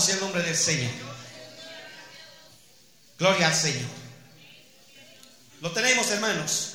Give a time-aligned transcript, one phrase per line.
[0.00, 0.90] Alabado sea el nombre del Señor.
[3.18, 3.90] Gloria al Señor.
[5.60, 6.72] Lo tenemos, hermanos.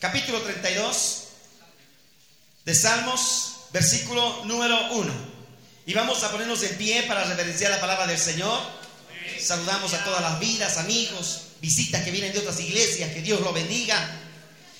[0.00, 1.24] Capítulo 32
[2.64, 5.12] de Salmos, versículo número 1.
[5.86, 8.60] Y vamos a ponernos en pie para reverenciar la palabra del Señor.
[9.40, 13.54] Saludamos a todas las vidas, amigos, visitas que vienen de otras iglesias, que Dios los
[13.54, 14.18] bendiga.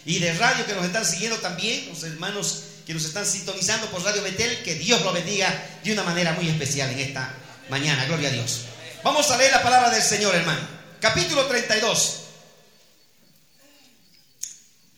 [0.04, 4.02] Y de radio que nos están siguiendo también, los hermanos que nos están sintonizando por
[4.02, 7.32] Radio Betel, que Dios los bendiga de una manera muy especial en esta
[7.68, 8.04] mañana.
[8.06, 8.62] Gloria a Dios.
[9.02, 10.60] Vamos a leer la palabra del Señor, hermano.
[11.00, 12.16] Capítulo 32.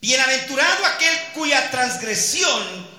[0.01, 2.91] Bienaventurado aquel cuya transgresión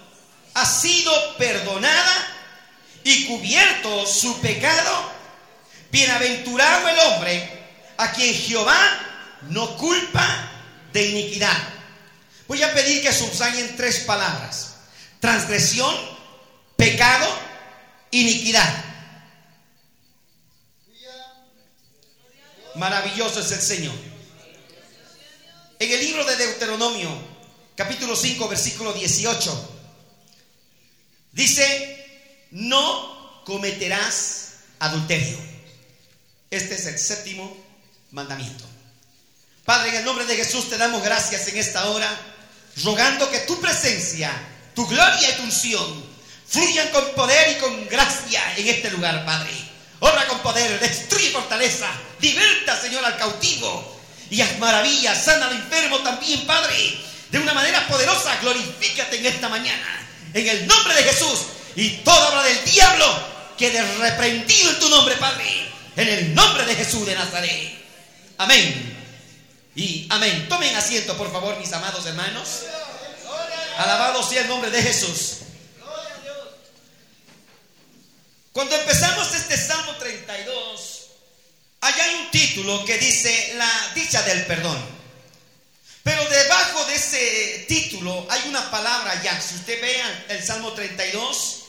[0.54, 2.28] ha sido perdonada
[3.04, 5.12] y cubierto su pecado.
[5.92, 7.64] Bienaventurado el hombre
[7.98, 8.80] a quien Jehová
[9.50, 10.50] no culpa
[10.94, 11.58] de iniquidad.
[12.48, 14.73] Voy a pedir que subrayen tres palabras.
[15.24, 15.96] Transgresión,
[16.76, 17.26] pecado,
[18.12, 18.84] iniquidad.
[22.76, 23.96] Maravilloso es el Señor.
[25.80, 27.10] En el libro de Deuteronomio,
[27.74, 29.78] capítulo 5, versículo 18,
[31.32, 35.38] dice, no cometerás adulterio.
[36.52, 37.56] Este es el séptimo
[38.12, 38.66] mandamiento.
[39.64, 42.10] Padre, en el nombre de Jesús te damos gracias en esta hora,
[42.84, 46.14] rogando que tu presencia, tu gloria y tu unción
[46.48, 49.52] fluyan con poder y con gracia en este lugar, Padre.
[50.00, 51.90] Obra con poder, destruye fortaleza,
[52.20, 56.98] liberta, Señor, al cautivo y haz maravillas, sana al enfermo también, Padre.
[57.32, 60.08] De una manera poderosa, glorifícate en esta mañana.
[60.34, 61.40] En el nombre de Jesús
[61.76, 63.06] y toda obra del diablo
[63.58, 65.70] quede reprendido en tu nombre, Padre.
[65.96, 67.74] En el nombre de Jesús de Nazaret.
[68.38, 68.98] Amén.
[69.76, 70.48] Y amén.
[70.50, 72.64] Tomen asiento, por favor, mis amados hermanos.
[73.78, 75.38] Alabado sea el nombre de Jesús.
[78.52, 81.08] Cuando empezamos este Salmo 32,
[81.82, 84.78] allá hay un título que dice la dicha del perdón.
[86.04, 89.42] Pero debajo de ese título hay una palabra ya.
[89.42, 91.64] Si usted vea el Salmo 32,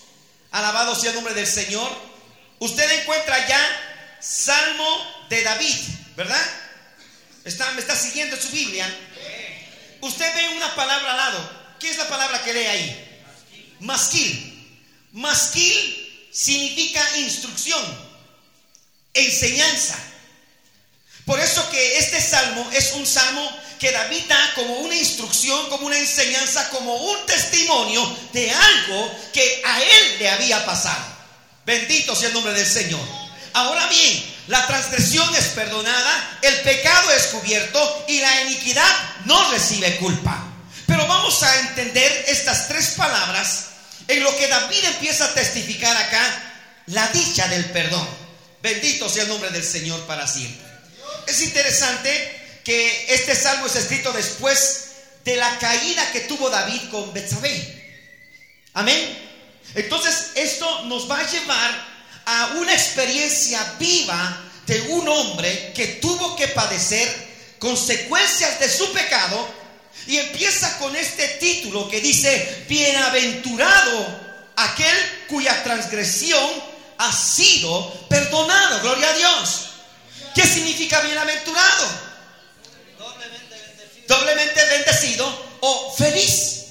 [0.51, 1.91] alabado sea el nombre del Señor,
[2.59, 5.77] usted encuentra ya Salmo de David,
[6.17, 6.45] ¿verdad?
[7.45, 8.87] Está, ¿Me está siguiendo en su Biblia?
[10.03, 11.64] Usted ve una palabra al lado.
[11.79, 13.23] ¿Qué es la palabra que lee ahí?
[13.81, 14.51] Masquil.
[15.13, 17.83] Masquil significa instrucción,
[19.13, 19.97] enseñanza.
[21.25, 23.49] Por eso que este salmo es un salmo
[23.79, 29.63] que David da como una instrucción, como una enseñanza, como un testimonio de algo que
[29.65, 31.05] a él le había pasado.
[31.65, 33.01] Bendito sea el nombre del Señor.
[33.55, 38.91] Ahora bien, la transgresión es perdonada, el pecado es cubierto y la iniquidad
[39.25, 40.44] no recibe culpa.
[40.87, 43.67] Pero vamos a entender estas tres palabras
[44.09, 46.53] en lo que David empieza a testificar acá,
[46.87, 48.07] la dicha del perdón.
[48.63, 50.67] Bendito sea el nombre del Señor para siempre.
[51.27, 54.85] Es interesante que este salmo es escrito después
[55.25, 57.83] de la caída que tuvo David con Betsabé.
[58.75, 59.19] Amén.
[59.75, 61.95] Entonces, esto nos va a llevar
[62.27, 69.64] a una experiencia viva de un hombre que tuvo que padecer consecuencias de su pecado
[70.07, 74.21] y empieza con este título que dice, bienaventurado
[74.57, 74.97] aquel
[75.29, 76.51] cuya transgresión
[76.99, 78.81] ha sido perdonado.
[78.81, 79.67] Gloria a Dios.
[80.35, 81.89] ¿Qué significa bienaventurado?
[84.07, 85.55] Doblemente bendecido.
[85.61, 86.65] O feliz.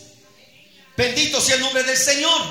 [0.95, 2.41] Bendito sea el nombre del Señor.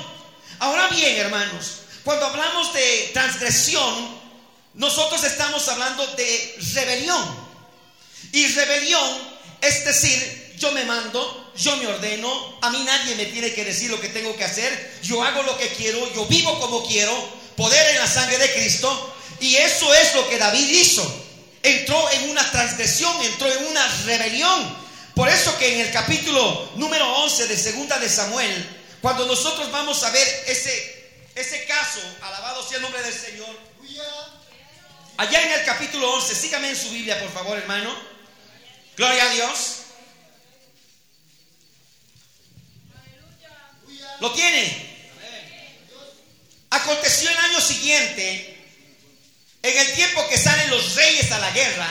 [0.59, 4.21] Ahora bien, hermanos, cuando hablamos de transgresión,
[4.73, 7.53] nosotros estamos hablando de rebelión.
[8.33, 9.33] Y rebelión
[9.63, 13.89] es decir, yo me mando, yo me ordeno, a mí nadie me tiene que decir
[13.89, 17.13] lo que tengo que hacer, yo hago lo que quiero, yo vivo como quiero,
[17.55, 21.21] poder en la sangre de Cristo, y eso es lo que David hizo.
[21.61, 24.83] Entró en una transgresión, entró en una rebelión.
[25.15, 30.01] Por eso que en el capítulo número 11 de Segunda de Samuel, Cuando nosotros vamos
[30.03, 33.53] a ver ese, ese caso, alabado sea el nombre del Señor,
[35.17, 37.93] allá en el capítulo 11, sígame en su Biblia, por favor, hermano.
[38.95, 39.82] Gloria a Dios.
[44.19, 44.93] ¿Lo tiene?
[46.69, 48.57] Aconteció el año siguiente,
[49.61, 51.87] en el tiempo que salen los reyes a la guerra,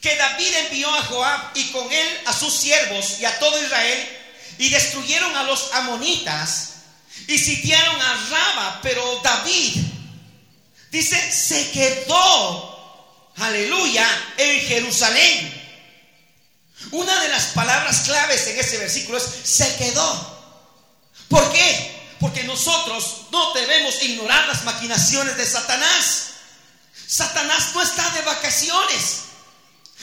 [0.00, 4.08] que David envió a Joab y con él a sus siervos y a todo Israel
[4.58, 6.74] y destruyeron a los amonitas
[7.26, 9.74] y sitiaron a Raba, pero David
[10.90, 14.06] dice, se quedó, aleluya,
[14.36, 15.54] en Jerusalén.
[16.92, 20.37] Una de las palabras claves en ese versículo es, se quedó.
[21.28, 21.98] ¿Por qué?
[22.20, 26.24] Porque nosotros no debemos ignorar las maquinaciones de Satanás.
[27.06, 29.20] Satanás no está de vacaciones.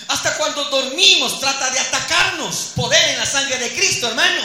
[0.07, 2.72] Hasta cuando dormimos trata de atacarnos.
[2.75, 4.42] Poder en la sangre de Cristo, hermano.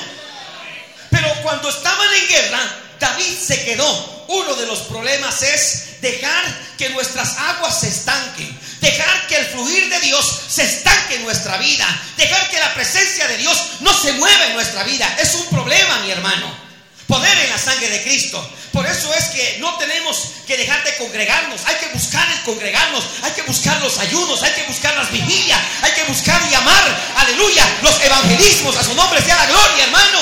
[1.11, 2.61] Pero cuando estaban en guerra,
[2.99, 4.25] David se quedó.
[4.29, 6.45] Uno de los problemas es dejar
[6.79, 8.59] que nuestras aguas se estanquen.
[8.81, 11.87] Dejar que el fluir de Dios se estanque en nuestra vida.
[12.17, 15.17] Dejar que la presencia de Dios no se mueva en nuestra vida.
[15.21, 16.70] Es un problema, mi hermano
[17.11, 18.39] poder en la sangre de Cristo.
[18.73, 23.05] Por eso es que no tenemos que dejar de congregarnos, hay que buscar el congregarnos,
[23.23, 27.01] hay que buscar los ayunos, hay que buscar las vigilias, hay que buscar y amar,
[27.17, 30.21] aleluya, los evangelismos, a su nombre sea la gloria, hermano.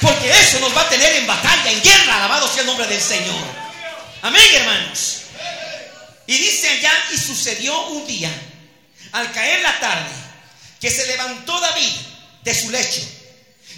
[0.00, 3.02] Porque eso nos va a tener en batalla, en guerra, alabado sea el nombre del
[3.02, 3.44] Señor.
[4.22, 5.22] Amén, hermanos.
[6.28, 8.30] Y dice allá, y sucedió un día,
[9.12, 10.10] al caer la tarde,
[10.80, 11.92] que se levantó David
[12.44, 13.15] de su lecho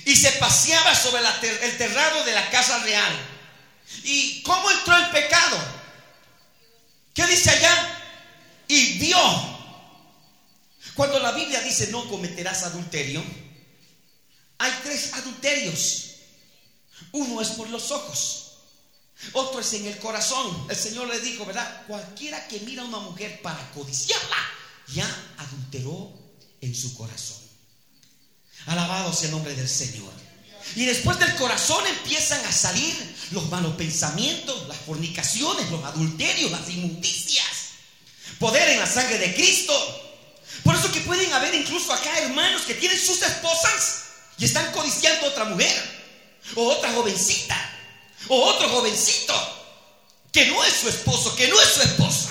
[0.09, 3.13] y se paseaba sobre el terrado de la casa real.
[4.05, 5.59] ¿Y cómo entró el pecado?
[7.13, 8.01] ¿Qué dice allá?
[8.69, 9.19] Y vio.
[10.95, 13.23] Cuando la Biblia dice no cometerás adulterio,
[14.57, 16.07] hay tres adulterios.
[17.13, 18.53] Uno es por los ojos,
[19.35, 20.69] otro es en el corazón.
[20.71, 21.85] El Señor le dijo, ¿verdad?
[21.87, 24.39] Cualquiera que mira a una mujer para codiciarla,
[24.87, 26.15] ya adulteró
[26.63, 27.48] en su corazón.
[28.67, 30.13] Alabado sea el nombre del Señor.
[30.77, 32.95] Y después del corazón empiezan a salir
[33.31, 37.47] los malos pensamientos, las fornicaciones, los adulterios, las inmundicias.
[38.39, 39.75] Poder en la sangre de Cristo.
[40.63, 44.03] Por eso que pueden haber incluso acá hermanos que tienen sus esposas
[44.39, 45.99] y están codiciando a otra mujer,
[46.55, 47.71] o otra jovencita,
[48.29, 49.35] o otro jovencito,
[50.33, 52.31] que no es su esposo, que no es su esposa.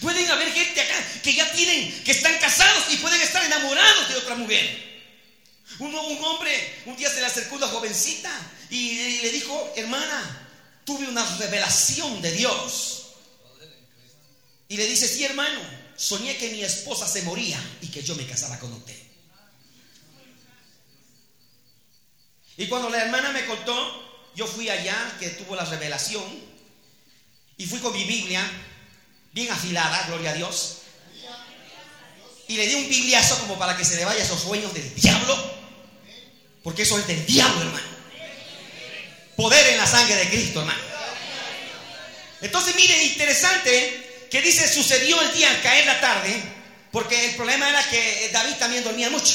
[0.00, 4.16] Pueden haber gente acá que ya tienen, que están casados y pueden estar enamorados de
[4.16, 4.95] otra mujer.
[5.78, 8.30] Un, hombre un día se le acercó una jovencita
[8.70, 10.48] y, le dijo, hermana,
[10.84, 13.06] tuve una revelación de Dios.
[14.68, 15.60] Y le dice, sí hermano,
[15.96, 18.96] soñé que mi esposa se moría y que yo me casara con usted.
[22.56, 26.24] Y cuando la hermana me contó, yo fui allá, que tuvo la revelación,
[27.58, 28.42] y fui con mi Biblia,
[29.32, 30.78] bien afilada, gloria a Dios,
[32.48, 35.55] y le di un bibliazo como para que se le vaya esos sueños del diablo.
[36.66, 37.86] Porque eso es del diablo, hermano.
[39.36, 40.80] Poder en la sangre de Cristo, hermano.
[42.40, 46.42] Entonces, miren, interesante que dice, sucedió el día al caer la tarde,
[46.90, 49.32] porque el problema era que David también dormía mucho.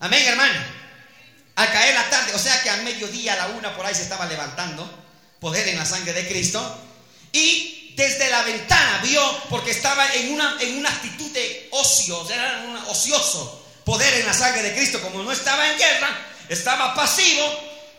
[0.00, 0.60] Amén, hermano.
[1.54, 4.02] Al caer la tarde, o sea que al mediodía, a la una, por ahí se
[4.02, 4.86] estaba levantando,
[5.40, 6.78] poder en la sangre de Cristo,
[7.32, 12.64] y desde la ventana vio, porque estaba en una, en una actitud de ocio, era
[12.66, 17.44] un ocioso, poder en la sangre de Cristo, como no estaba en guerra, estaba pasivo,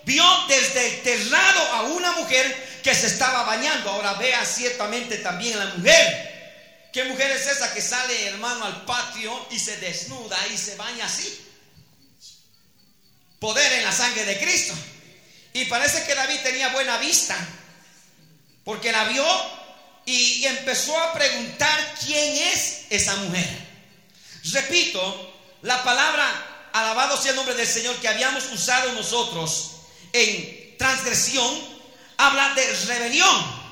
[0.05, 3.89] vio desde el terrado a una mujer que se estaba bañando.
[3.89, 6.33] Ahora vea ciertamente también a la mujer.
[6.91, 11.05] ¿Qué mujer es esa que sale, hermano, al patio y se desnuda y se baña
[11.05, 11.39] así?
[13.39, 14.73] Poder en la sangre de Cristo.
[15.53, 17.35] Y parece que David tenía buena vista,
[18.63, 19.25] porque la vio
[20.05, 23.47] y empezó a preguntar quién es esa mujer.
[24.51, 25.32] Repito,
[25.63, 29.71] la palabra, alabado sea el nombre del Señor, que habíamos usado nosotros
[30.11, 31.57] en transgresión,
[32.17, 33.63] habla de rebelión.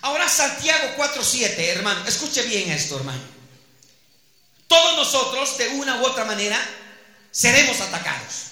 [0.00, 3.22] Ahora Santiago 4.7, hermano, escuche bien esto, hermano.
[4.66, 6.58] Todos nosotros, de una u otra manera,
[7.30, 8.46] seremos atacados.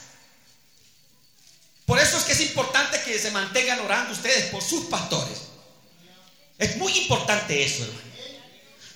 [1.87, 5.39] Por eso es que es importante que se mantengan orando ustedes por sus pastores.
[6.59, 8.11] Es muy importante eso, hermano.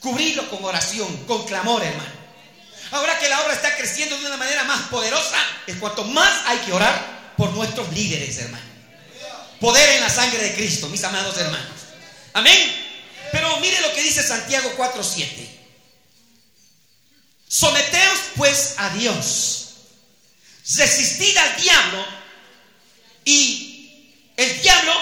[0.01, 2.24] Cubrirlo con oración, con clamor, hermano.
[2.91, 6.59] Ahora que la obra está creciendo de una manera más poderosa, es cuanto más hay
[6.59, 8.65] que orar por nuestros líderes, hermano.
[9.61, 11.73] Poder en la sangre de Cristo, mis amados hermanos.
[12.35, 12.59] Amén.
[13.33, 15.49] Pero mire lo que dice Santiago 4:7.
[17.49, 19.61] Someteos pues a Dios.
[20.77, 22.07] Resistid al diablo
[23.25, 24.93] y el diablo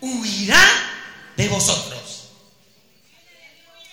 [0.00, 0.62] huirá
[1.36, 1.99] de vosotros.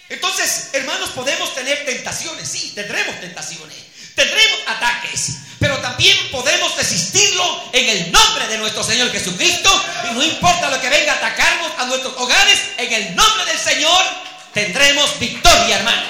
[0.09, 3.75] Entonces, hermanos, podemos tener tentaciones, sí, tendremos tentaciones,
[4.15, 9.69] tendremos ataques, pero también podemos resistirlo en el nombre de nuestro Señor Jesucristo.
[10.09, 13.59] Y no importa lo que venga a atacarnos a nuestros hogares, en el nombre del
[13.59, 14.05] Señor
[14.53, 16.07] tendremos victoria, hermano.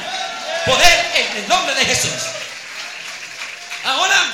[0.65, 2.11] Poder en el nombre de Jesús.
[3.83, 4.31] Ahora,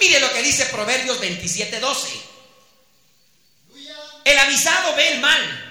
[0.00, 2.08] mire lo que dice Proverbios 27, 12.
[4.24, 5.70] El avisado ve el mal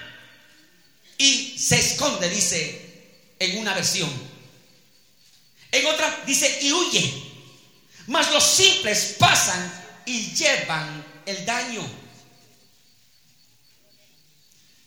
[1.18, 2.83] y se esconde, dice
[3.38, 4.10] en una versión.
[5.72, 7.22] En otra dice y huye.
[8.06, 9.72] Mas los simples pasan
[10.04, 11.82] y llevan el daño.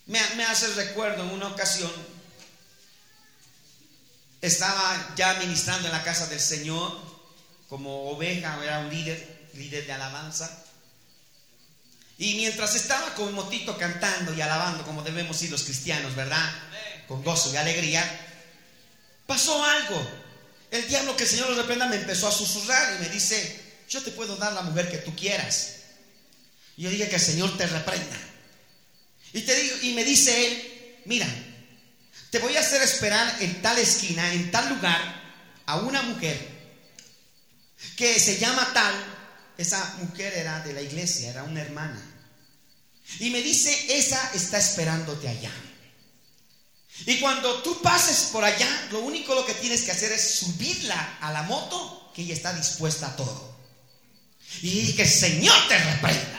[0.06, 1.92] Me, me hace recuerdo en una ocasión,
[4.42, 6.98] estaba ya ministrando en la casa del Señor
[7.68, 10.64] como oveja, era un líder, líder de alabanza.
[12.18, 16.50] Y mientras estaba con motito cantando y alabando como debemos ir los cristianos, ¿verdad?
[17.08, 18.04] Con gozo y alegría,
[19.28, 20.10] pasó algo.
[20.72, 24.02] El diablo que el Señor lo reprenda me empezó a susurrar y me dice, yo
[24.02, 25.76] te puedo dar la mujer que tú quieras.
[26.76, 28.18] Y yo dije que el Señor te reprenda.
[29.34, 31.28] Y, te digo, y me dice él, mira,
[32.32, 35.00] te voy a hacer esperar en tal esquina, en tal lugar,
[35.66, 36.58] a una mujer
[37.96, 38.94] que se llama tal,
[39.58, 42.02] esa mujer era de la iglesia, era una hermana.
[43.20, 45.52] Y me dice, esa está esperándote allá.
[47.06, 51.18] Y cuando tú pases por allá, lo único lo que tienes que hacer es subirla
[51.22, 53.56] a la moto, que ella está dispuesta a todo.
[54.62, 56.38] Y que el Señor te reprenda.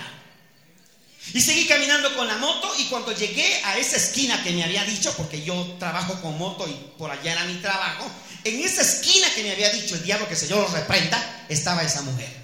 [1.34, 4.84] Y seguí caminando con la moto y cuando llegué a esa esquina que me había
[4.84, 8.10] dicho, porque yo trabajo con moto y por allá era mi trabajo,
[8.44, 11.82] en esa esquina que me había dicho el diablo que el Señor lo reprenda, estaba
[11.82, 12.34] esa mujer.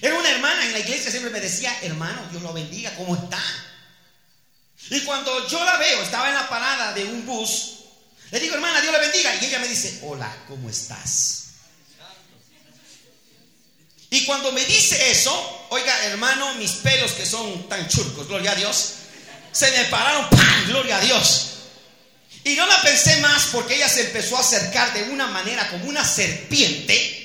[0.00, 3.40] Era una hermana en la iglesia, siempre me decía, hermano, Dios lo bendiga, ¿cómo está?
[4.90, 7.74] Y cuando yo la veo, estaba en la parada de un bus,
[8.30, 9.34] le digo, hermana, Dios la bendiga.
[9.36, 11.44] Y ella me dice, hola, ¿cómo estás?
[14.10, 18.54] Y cuando me dice eso, oiga, hermano, mis pelos que son tan churcos, gloria a
[18.54, 18.94] Dios,
[19.50, 20.66] se me pararon, ¡pam!
[20.66, 21.50] Gloria a Dios.
[22.44, 25.86] Y no la pensé más porque ella se empezó a acercar de una manera como
[25.86, 27.23] una serpiente.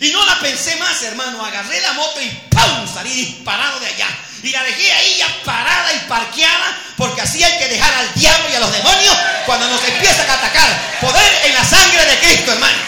[0.00, 1.44] Y no la pensé más, hermano.
[1.44, 2.94] Agarré la moto y ¡pum!
[2.94, 4.08] Salí disparado de allá.
[4.42, 6.78] Y la dejé ahí ya parada y parqueada.
[6.96, 9.16] Porque así hay que dejar al diablo y a los demonios
[9.46, 10.98] cuando nos empiezan a atacar.
[11.00, 12.78] Poder en la sangre de Cristo, hermano.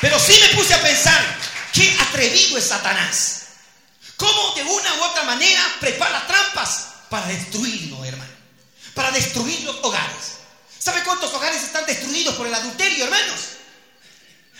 [0.00, 1.24] Pero sí me puse a pensar,
[1.72, 3.42] qué atrevido es Satanás.
[4.16, 8.34] Cómo de una u otra manera prepara trampas para destruirlo, hermano
[8.94, 10.38] para destruir los hogares.
[10.78, 13.40] ¿Sabe cuántos hogares están destruidos por el adulterio, hermanos?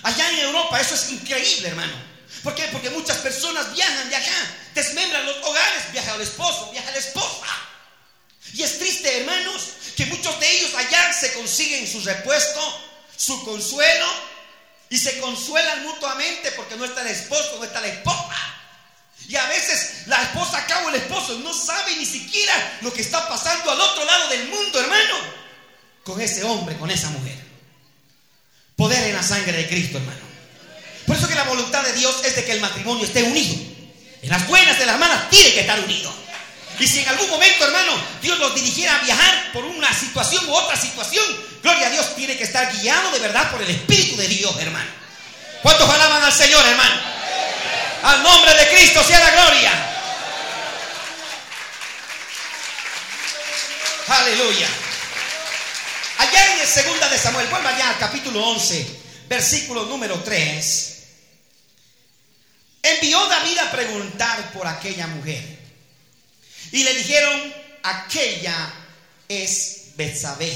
[0.05, 1.95] Allá en Europa eso es increíble, hermano.
[2.43, 2.65] ¿Por qué?
[2.71, 7.47] Porque muchas personas viajan de acá, desmembran los hogares, viaja el esposo, viaja la esposa.
[8.53, 9.63] Y es triste, hermanos,
[9.97, 12.61] que muchos de ellos allá se consiguen su repuesto,
[13.17, 14.07] su consuelo,
[14.91, 18.37] y se consuelan mutuamente porque no está el esposo, no está la esposa.
[19.27, 23.01] Y a veces la esposa acá o el esposo no sabe ni siquiera lo que
[23.01, 25.17] está pasando al otro lado del mundo, hermano.
[26.05, 27.44] Con ese hombre, con esa mujer.
[28.77, 30.19] Poder en la sangre de Cristo, hermano.
[31.07, 33.55] Por eso que la voluntad de Dios es de que el matrimonio esté unido.
[34.23, 36.13] En las buenas de las malas tiene que estar unido.
[36.79, 40.55] Y si en algún momento, hermano, Dios los dirigiera a viajar por una situación u
[40.55, 41.25] otra situación,
[41.63, 44.91] gloria a Dios, tiene que estar guiado de verdad por el Espíritu de Dios, hermano.
[45.63, 47.01] ¿Cuántos alaban al Señor, hermano?
[48.03, 49.73] Al nombre de Cristo sea la gloria.
[54.09, 54.69] Aleluya.
[56.19, 58.87] Allá en segunda de Samuel, vuelva allá al capítulo 11,
[59.29, 60.95] versículo número 3.
[62.83, 65.43] Envió David a preguntar por aquella mujer.
[66.73, 68.73] Y le dijeron, aquella
[69.29, 70.53] es Betsabé,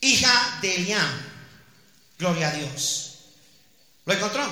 [0.00, 1.30] hija de Eliam.
[2.18, 3.18] Gloria a Dios.
[4.04, 4.46] ¿Lo encontró?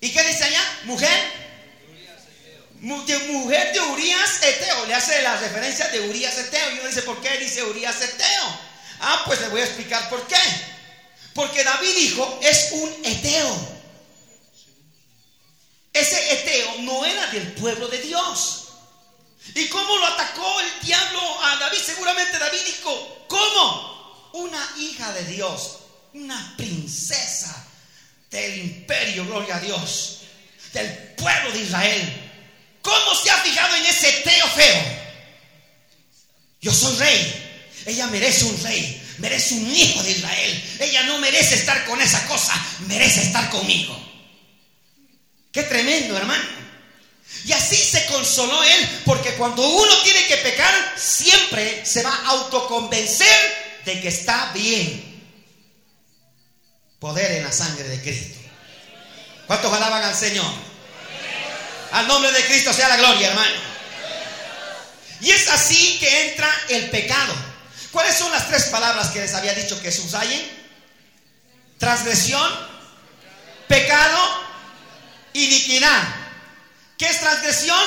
[0.00, 0.80] ¿Y qué dice allá?
[0.84, 1.41] Mujer.
[2.82, 4.86] Mujer de Urias Eteo.
[4.86, 6.70] Le hace la referencia de Urias Eteo.
[6.70, 8.58] Y uno dice, ¿por qué dice Urias Eteo?
[9.00, 10.36] Ah, pues le voy a explicar por qué.
[11.34, 13.68] Porque David dijo, es un Eteo.
[15.92, 18.58] Ese Eteo no era del pueblo de Dios.
[19.54, 21.78] ¿Y cómo lo atacó el diablo a David?
[21.78, 24.30] Seguramente David dijo, ¿cómo?
[24.34, 25.78] Una hija de Dios,
[26.14, 27.66] una princesa
[28.30, 30.20] del imperio, gloria a Dios,
[30.72, 32.21] del pueblo de Israel.
[32.82, 35.02] ¿Cómo se ha fijado en ese teo feo?
[36.60, 37.38] Yo soy rey.
[37.86, 40.76] Ella merece un rey, merece un hijo de Israel.
[40.78, 42.54] Ella no merece estar con esa cosa,
[42.86, 43.98] merece estar conmigo.
[45.50, 46.62] Qué tremendo, hermano.
[47.44, 52.28] Y así se consoló él, porque cuando uno tiene que pecar, siempre se va a
[52.28, 55.10] autoconvencer de que está bien.
[57.00, 58.38] Poder en la sangre de Cristo.
[59.48, 60.71] ¿Cuántos alaban al Señor?
[61.92, 63.54] Al nombre de Cristo sea la gloria, hermano.
[65.20, 67.34] Y es así que entra el pecado.
[67.92, 70.40] ¿Cuáles son las tres palabras que les había dicho que se usayen?
[71.78, 72.50] Transgresión,
[73.68, 74.18] pecado,
[75.34, 76.02] iniquidad.
[76.96, 77.84] ¿Qué es transgresión?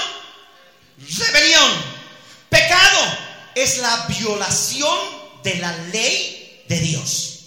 [0.98, 1.72] Rebelión.
[2.50, 3.18] Pecado
[3.56, 4.98] es la violación
[5.44, 7.40] de la ley de Dios.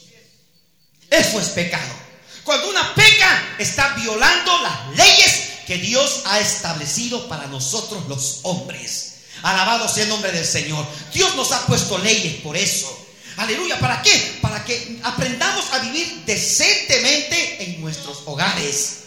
[1.08, 1.94] Eso es pecado.
[2.42, 9.16] Cuando una peca está violando las leyes que Dios ha establecido para nosotros los hombres.
[9.42, 10.84] Alabado sea el nombre del Señor.
[11.12, 13.06] Dios nos ha puesto leyes por eso.
[13.36, 13.78] Aleluya.
[13.78, 14.38] ¿Para qué?
[14.40, 19.00] Para que aprendamos a vivir decentemente en nuestros hogares.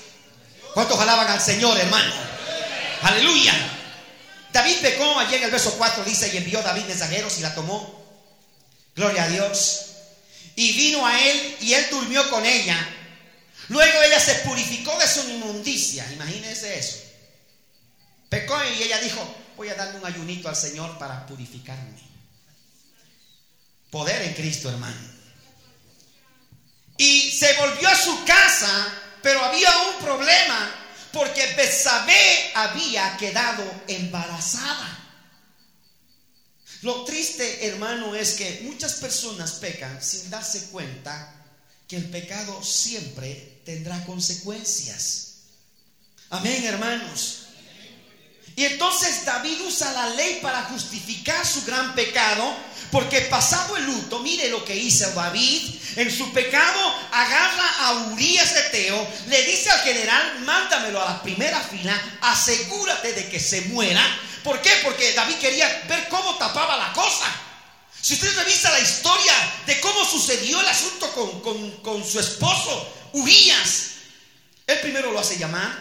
[0.75, 2.13] ¿Cuántos alaban al Señor, hermano?
[3.01, 3.55] Aleluya.
[4.53, 8.05] David pecó, allí en el verso 4 dice, y envió David mensajeros y la tomó.
[8.95, 9.85] Gloria a Dios.
[10.55, 12.77] Y vino a él y él durmió con ella.
[13.71, 16.05] Luego ella se purificó de su inmundicia.
[16.11, 16.97] Imagínense eso.
[18.27, 19.25] Pecó y ella dijo,
[19.55, 21.97] voy a darle un ayunito al Señor para purificarme.
[23.89, 24.99] Poder en Cristo, hermano.
[26.97, 30.75] Y se volvió a su casa, pero había un problema
[31.13, 34.99] porque Betsabé había quedado embarazada.
[36.81, 41.40] Lo triste, hermano, es que muchas personas pecan sin darse cuenta
[41.91, 45.33] que el pecado siempre tendrá consecuencias.
[46.29, 47.39] Amén, hermanos.
[48.55, 52.55] Y entonces David usa la ley para justificar su gran pecado,
[52.93, 58.53] porque pasado el luto, mire lo que hizo David, en su pecado agarra a Urias
[58.53, 63.63] de Teo, le dice al general, mándamelo a la primera fila, asegúrate de que se
[63.63, 64.01] muera.
[64.45, 64.71] ¿Por qué?
[64.81, 66.37] Porque David quería ver cómo.
[68.11, 69.33] Si usted revisa la historia
[69.65, 73.91] de cómo sucedió el asunto con, con su esposo, Urias,
[74.67, 75.73] él primero lo hace llamar,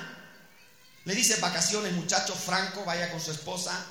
[1.07, 3.85] le dice vacaciones, muchacho, franco, vaya con su esposa,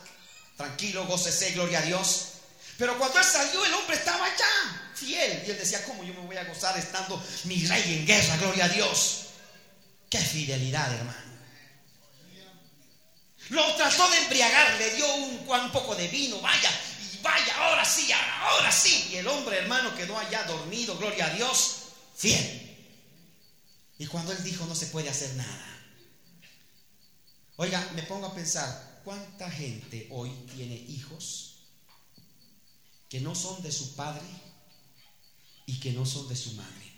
[0.56, 2.28] tranquilo, gócese, gloria a Dios.
[2.78, 5.44] Pero cuando él salió, el hombre estaba allá, fiel.
[5.46, 8.64] Y él decía, ¿cómo yo me voy a gozar estando mi rey en guerra, gloria
[8.64, 9.24] a Dios?
[10.10, 11.30] Qué fidelidad, hermano.
[13.50, 16.72] Lo trató de embriagar, le dio un, un poco de vino, vaya,
[17.22, 19.10] vaya, ahora sí, ahora sí.
[19.12, 21.78] Y el hombre, hermano, quedó allá dormido, gloria a Dios,
[22.16, 22.70] fiel.
[23.98, 25.66] Y cuando él dijo, no se puede hacer nada.
[27.58, 31.58] Oiga, me pongo a pensar, ¿cuánta gente hoy tiene hijos
[33.10, 34.26] que no son de su padre
[35.66, 36.94] y que no son de su madre?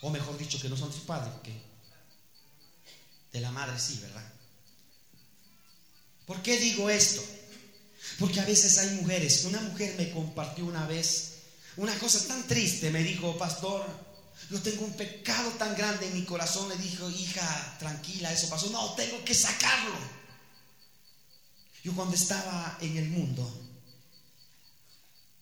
[0.00, 1.60] O mejor dicho, que no son de su padre, porque
[3.32, 4.32] de la madre sí, ¿verdad?
[6.24, 7.22] ¿Por qué digo esto?
[8.18, 11.38] Porque a veces hay mujeres, una mujer me compartió una vez
[11.78, 13.86] una cosa tan triste, me dijo, pastor,
[14.50, 16.68] yo tengo un pecado tan grande en mi corazón.
[16.68, 18.68] Le dijo, hija, tranquila, eso pasó.
[18.70, 19.94] No, tengo que sacarlo.
[21.84, 23.48] Yo cuando estaba en el mundo,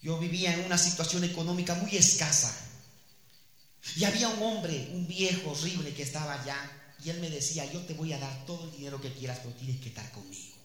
[0.03, 2.55] yo vivía en una situación económica muy escasa.
[3.97, 6.71] Y había un hombre, un viejo horrible que estaba allá.
[7.03, 9.55] Y él me decía, yo te voy a dar todo el dinero que quieras, pero
[9.55, 10.57] tienes que estar conmigo.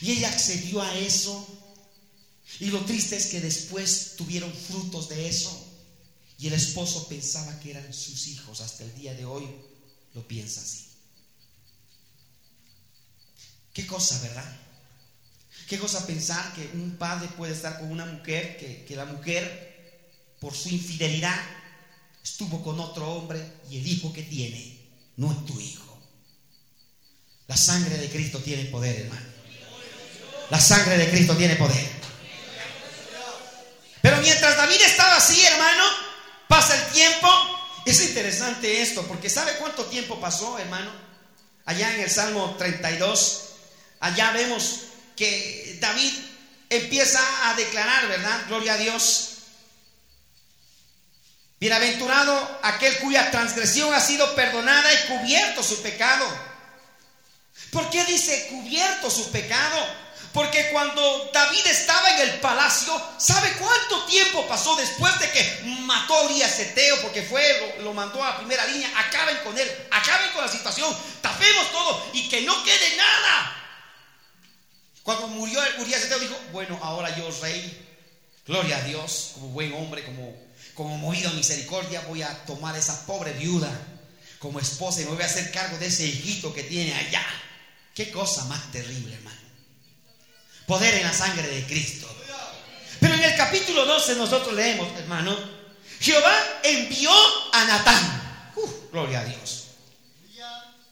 [0.00, 1.46] Y ella accedió a eso.
[2.60, 5.60] Y lo triste es que después tuvieron frutos de eso.
[6.38, 8.60] Y el esposo pensaba que eran sus hijos.
[8.60, 9.48] Hasta el día de hoy
[10.14, 10.86] lo piensa así.
[13.72, 14.56] Qué cosa, ¿verdad?
[15.68, 20.12] Qué cosa pensar que un padre puede estar con una mujer, que, que la mujer,
[20.40, 21.40] por su infidelidad,
[22.22, 24.74] estuvo con otro hombre y el hijo que tiene
[25.16, 25.98] no es tu hijo.
[27.46, 29.33] La sangre de Cristo tiene poder, hermano.
[30.50, 31.88] La sangre de Cristo tiene poder.
[34.02, 35.84] Pero mientras David estaba así, hermano,
[36.48, 37.28] Pasa el tiempo.
[37.84, 40.90] Es interesante esto, porque ¿sabe cuánto tiempo pasó, hermano?
[41.66, 43.42] Allá en el Salmo 32,
[44.00, 44.80] allá vemos
[45.16, 46.12] que David
[46.70, 48.40] empieza a declarar, ¿verdad?
[48.46, 49.30] Gloria a Dios.
[51.60, 56.26] Bienaventurado aquel cuya transgresión ha sido perdonada y cubierto su pecado.
[57.70, 59.86] ¿Por qué dice cubierto su pecado?
[60.34, 66.12] Porque cuando David estaba en el palacio, ¿sabe cuánto tiempo pasó después de que mató
[66.12, 67.00] a Urias Eteo?
[67.02, 68.90] Porque fue, lo, mandó a primera línea.
[68.98, 73.56] Acaben con él, acaben con la situación, tapemos todo y que no quede nada.
[75.04, 77.86] Cuando murió Urias Eteo dijo, bueno, ahora yo rey,
[78.44, 80.34] gloria a Dios, como buen hombre, como,
[80.74, 83.70] como movido a misericordia, voy a tomar esa pobre viuda
[84.40, 87.24] como esposa y me voy a hacer cargo de ese hijito que tiene allá.
[87.94, 89.43] Qué cosa más terrible, hermano.
[90.66, 92.08] Poder en la sangre de Cristo.
[93.00, 95.36] Pero en el capítulo 12 nosotros leemos, hermano,
[96.00, 97.10] Jehová envió
[97.52, 98.52] a Natán.
[98.90, 99.64] gloria a Dios.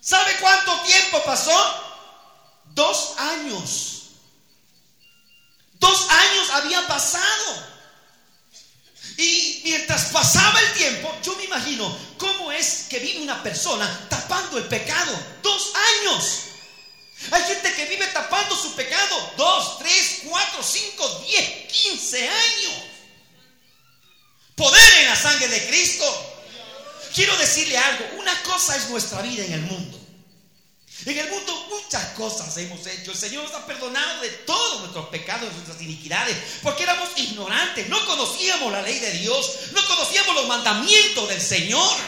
[0.01, 1.53] ¿Sabe cuánto tiempo pasó?
[2.75, 4.03] Dos años.
[5.75, 7.73] Dos años habían pasado.
[9.17, 14.59] Y mientras pasaba el tiempo, yo me imagino cómo es que vive una persona tapando
[14.59, 15.19] el pecado.
[15.43, 16.52] Dos años.
[17.31, 19.33] Hay gente que vive tapando su pecado.
[19.37, 22.75] Dos, tres, cuatro, cinco, diez, quince años.
[24.55, 26.05] Poder en la sangre de Cristo.
[27.15, 28.05] Quiero decirle algo.
[28.19, 29.99] Una cosa es nuestra vida en el mundo.
[31.05, 33.11] En el mundo muchas cosas hemos hecho.
[33.11, 37.89] El Señor nos ha perdonado de todos nuestros pecados, y nuestras iniquidades, porque éramos ignorantes,
[37.89, 41.99] no conocíamos la ley de Dios, no conocíamos los mandamientos del Señor.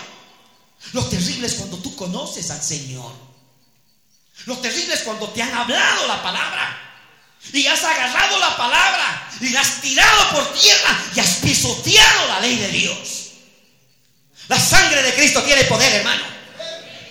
[0.93, 3.34] Lo terrible es cuando tú conoces al Señor.
[4.47, 6.81] Lo terrible es cuando te han hablado la palabra.
[7.53, 12.41] Y has agarrado la palabra y la has tirado por tierra y has pisoteado la
[12.41, 13.25] ley de Dios.
[14.49, 16.25] La sangre de Cristo tiene poder, hermano.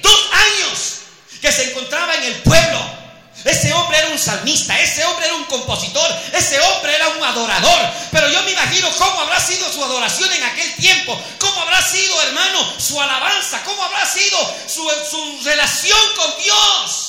[0.01, 0.93] Dos años
[1.41, 3.03] que se encontraba en el pueblo.
[3.43, 7.79] Ese hombre era un salmista, ese hombre era un compositor, ese hombre era un adorador.
[8.11, 12.21] Pero yo me imagino cómo habrá sido su adoración en aquel tiempo, cómo habrá sido,
[12.21, 17.02] hermano, su alabanza, cómo habrá sido su, su relación con Dios.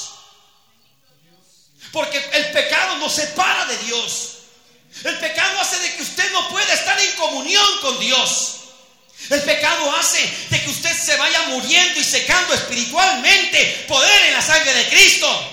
[1.95, 4.31] Porque el pecado nos separa de Dios.
[5.05, 8.57] El pecado hace de que usted no pueda estar en comunión con Dios.
[9.31, 10.19] El pecado hace
[10.51, 13.85] de que usted se vaya muriendo y secando espiritualmente.
[13.87, 15.51] Poder en la sangre de Cristo.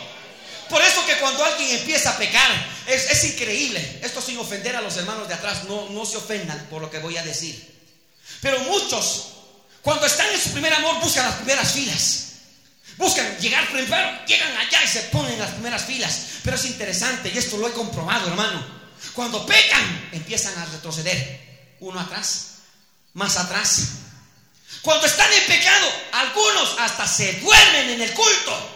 [0.68, 2.50] Por eso que cuando alguien empieza a pecar,
[2.88, 4.00] es, increíble.
[4.02, 6.98] Esto sin ofender a los hermanos de atrás, no, no se ofendan por lo que
[6.98, 7.72] voy a decir.
[8.42, 9.28] Pero muchos,
[9.84, 12.31] cuando están en su primer amor, buscan las primeras filas.
[13.02, 16.22] Buscan llegar primero, llegan allá y se ponen en las primeras filas.
[16.44, 18.64] Pero es interesante, y esto lo he comprobado, hermano.
[19.14, 21.74] Cuando pecan, empiezan a retroceder.
[21.80, 22.58] Uno atrás,
[23.14, 23.88] más atrás.
[24.84, 28.70] Cuando están en pecado, algunos hasta se duermen en el culto.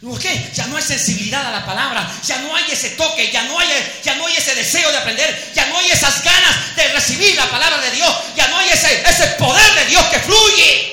[0.00, 0.52] ¿Por qué?
[0.54, 3.68] Ya no hay sensibilidad a la palabra, ya no hay ese toque, ya no hay,
[4.04, 7.50] ya no hay ese deseo de aprender, ya no hay esas ganas de recibir la
[7.50, 10.89] palabra de Dios, ya no hay ese, ese poder de Dios que fluye.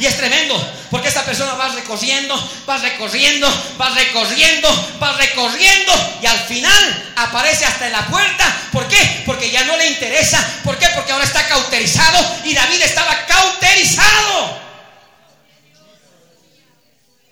[0.00, 0.56] Y es tremendo,
[0.90, 2.34] porque esta persona va recorriendo,
[2.66, 3.46] va recorriendo,
[3.78, 8.68] va recorriendo, va recorriendo y al final aparece hasta en la puerta.
[8.72, 9.22] ¿Por qué?
[9.26, 10.42] Porque ya no le interesa.
[10.64, 10.88] ¿Por qué?
[10.94, 14.58] Porque ahora está cauterizado y David estaba cauterizado.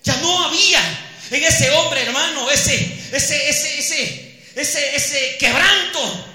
[0.04, 0.82] Ya no había
[1.30, 2.74] en ese hombre, hermano, ese,
[3.12, 6.26] ese, ese, ese, ese, ese quebranto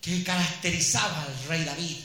[0.00, 1.96] que caracterizaba al rey David,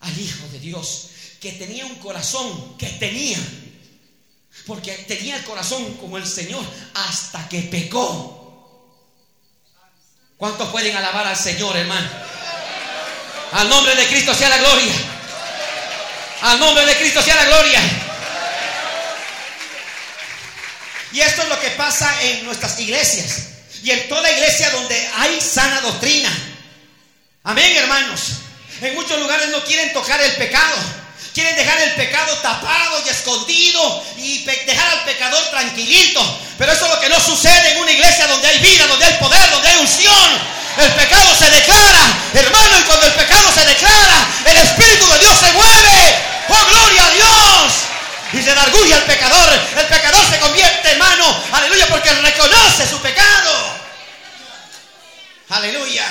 [0.00, 1.08] al Hijo de Dios
[1.40, 3.38] que tenía un corazón, que tenía,
[4.66, 8.34] porque tenía el corazón como el Señor hasta que pecó.
[10.36, 12.08] ¿Cuántos pueden alabar al Señor, hermano?
[13.52, 14.92] Al nombre de Cristo sea la gloria.
[16.42, 17.80] Al nombre de Cristo sea la gloria.
[21.12, 23.48] Y esto es lo que pasa en nuestras iglesias
[23.82, 26.30] y en toda iglesia donde hay sana doctrina.
[27.44, 28.34] Amén, hermanos.
[28.80, 30.76] En muchos lugares no quieren tocar el pecado.
[31.38, 36.20] Quieren dejar el pecado tapado y escondido y dejar al pecador tranquilito.
[36.58, 39.12] Pero eso es lo que no sucede en una iglesia donde hay vida, donde hay
[39.20, 40.30] poder, donde hay unción.
[40.78, 42.00] El pecado se declara,
[42.34, 46.14] hermano, y cuando el pecado se declara, el Espíritu de Dios se mueve.
[46.48, 47.72] ¡Oh, gloria a Dios!
[48.32, 49.60] Y se orgullo al pecador.
[49.76, 53.78] El pecador se convierte, hermano, aleluya, porque reconoce su pecado.
[55.50, 56.04] Aleluya.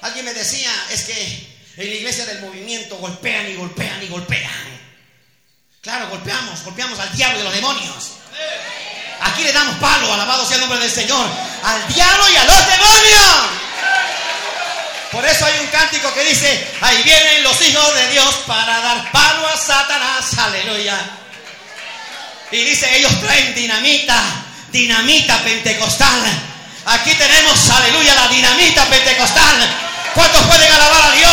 [0.00, 4.82] Alguien me decía, es que en la iglesia del movimiento golpean y golpean y golpean.
[5.80, 8.10] Claro, golpeamos, golpeamos al diablo y a los demonios.
[9.20, 11.26] Aquí le damos palo, alabado sea el nombre del Señor,
[11.64, 13.36] al diablo y a los demonios.
[15.12, 19.10] Por eso hay un cántico que dice, ahí vienen los hijos de Dios para dar
[19.12, 20.98] palo a Satanás, aleluya.
[22.50, 24.22] Y dice, ellos traen dinamita,
[24.70, 26.20] dinamita pentecostal.
[26.84, 31.32] Aquí tenemos, aleluya, la dinamita pentecostal ¿Cuántos pueden alabar a Dios?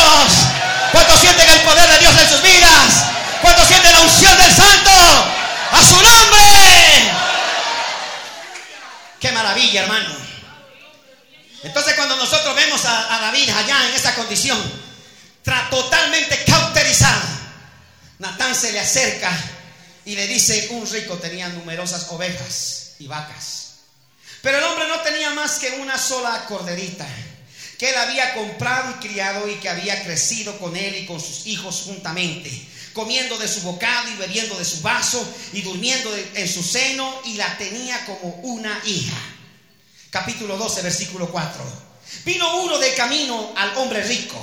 [0.92, 3.04] ¿Cuántos sienten el poder de Dios en sus vidas?
[3.42, 4.92] ¿Cuántos sienten la unción del Santo?
[5.72, 7.12] ¡A su nombre!
[9.20, 10.16] ¡Qué maravilla, hermano!
[11.64, 14.58] Entonces cuando nosotros vemos a, David allá en esa condición,
[15.70, 17.22] totalmente cauterizado,
[18.20, 19.32] Natán se le acerca
[20.06, 23.74] y le dice, un rico tenía numerosas ovejas y vacas,
[24.42, 27.06] pero el hombre no tenía más que una sola corderita
[27.80, 31.48] que él había comprado y criado y que había crecido con él y con sus
[31.48, 32.52] hijos juntamente,
[32.92, 37.36] comiendo de su bocado y bebiendo de su vaso y durmiendo en su seno y
[37.36, 39.18] la tenía como una hija.
[40.10, 41.64] Capítulo 12, versículo 4.
[42.26, 44.38] Vino uno de camino al hombre rico.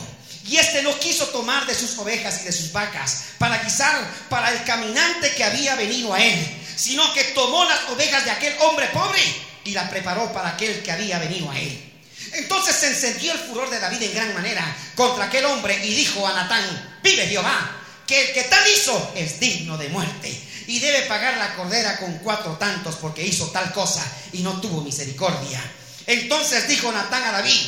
[0.47, 4.51] Y este no quiso tomar de sus ovejas y de sus vacas para guisar para
[4.53, 6.39] el caminante que había venido a él,
[6.77, 9.21] sino que tomó las ovejas de aquel hombre pobre
[9.65, 11.96] y las preparó para aquel que había venido a él.
[12.33, 16.27] Entonces se encendió el furor de David en gran manera contra aquel hombre y dijo
[16.27, 21.03] a Natán, vive Jehová, que el que tal hizo es digno de muerte y debe
[21.03, 25.63] pagar la cordera con cuatro tantos porque hizo tal cosa y no tuvo misericordia.
[26.07, 27.61] Entonces dijo Natán a David,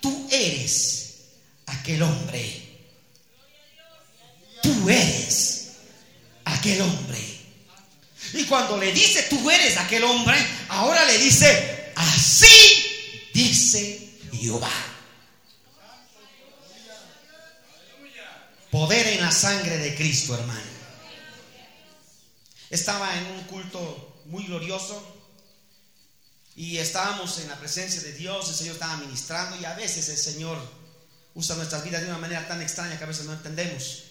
[0.00, 1.14] tú eres
[1.66, 2.64] aquel hombre.
[4.62, 5.68] Tú eres
[6.44, 7.18] aquel hombre.
[8.34, 10.36] Y cuando le dice tú eres aquel hombre,
[10.68, 12.47] ahora le dice, así
[13.38, 14.72] dice Jehová.
[18.70, 20.60] Poder en la sangre de Cristo, hermano.
[22.68, 25.16] Estaba en un culto muy glorioso
[26.54, 30.18] y estábamos en la presencia de Dios, el Señor estaba ministrando y a veces el
[30.18, 30.58] Señor
[31.34, 34.02] usa nuestras vidas de una manera tan extraña que a veces no entendemos.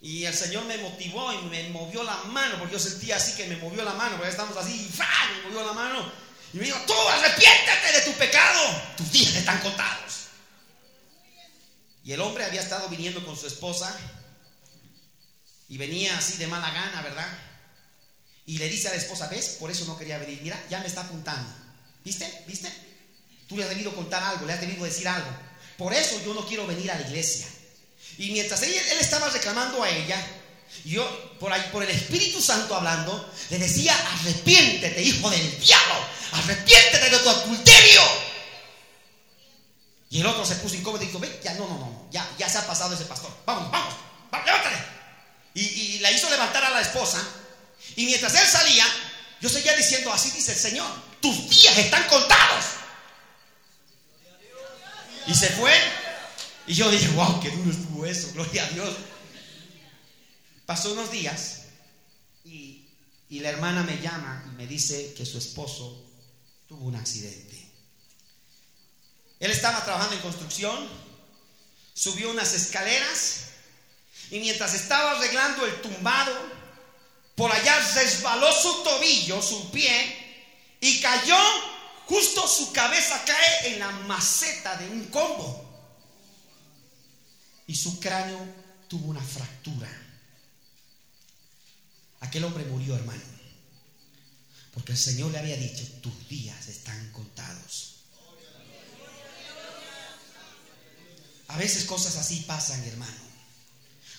[0.00, 3.46] Y el Señor me motivó y me movió la mano, porque yo sentía así que
[3.46, 6.29] me movió la mano, porque estamos así, y me movió la mano.
[6.52, 10.26] Y me dijo, tú arrepiéntete de tu pecado, tus días están contados.
[12.04, 13.94] Y el hombre había estado viniendo con su esposa
[15.68, 17.28] y venía así de mala gana, ¿verdad?
[18.46, 19.56] Y le dice a la esposa, ¿ves?
[19.60, 20.40] Por eso no quería venir.
[20.42, 21.48] Mira, ya me está apuntando.
[22.04, 22.44] ¿Viste?
[22.46, 22.72] ¿Viste?
[23.48, 25.30] Tú le has debido contar algo, le has debido decir algo.
[25.76, 27.46] Por eso yo no quiero venir a la iglesia.
[28.18, 30.20] Y mientras él, estaba reclamando a ella,
[30.84, 35.94] yo por, ahí, por el Espíritu Santo hablando, le decía, arrepiéntete, hijo del diablo,
[36.32, 38.00] arrepiéntete de tu adulterio.
[40.10, 42.48] Y el otro se puso incómodo y dijo, ve, ya no, no, no, ya, ya
[42.48, 43.30] se ha pasado ese pastor.
[43.46, 43.94] Vamos, vamos,
[44.30, 44.76] vamos levántate.
[45.54, 47.22] Y, la hizo levantar a la esposa.
[47.96, 48.84] Y mientras él salía,
[49.40, 52.64] yo seguía diciendo, así dice el Señor, tus días están contados.
[55.26, 55.72] Y se fue.
[56.66, 58.90] Y yo dije, wow, qué duro estuvo eso, gloria a Dios.
[60.70, 61.62] Pasó unos días
[62.44, 62.86] y,
[63.28, 66.00] la hermana me llama y me dice que su esposo
[66.68, 67.60] tuvo un accidente.
[69.40, 70.88] Él estaba trabajando en construcción,
[71.92, 73.46] subió unas escaleras
[74.30, 76.36] y mientras estaba arreglando el tumbado,
[77.34, 81.36] por allá resbaló su tobillo, su pie, y cayó,
[82.06, 85.68] justo su cabeza cae en la maceta de un combo.
[87.66, 88.38] Y su cráneo
[88.86, 89.79] tuvo una fractura.
[92.30, 93.20] Aquel hombre murió, hermano.
[94.72, 98.04] Porque el Señor le había dicho, tus días están contados.
[101.48, 103.18] A veces cosas así pasan, hermano.